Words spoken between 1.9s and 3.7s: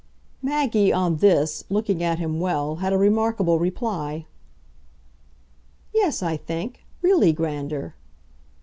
at him well, had a remarkable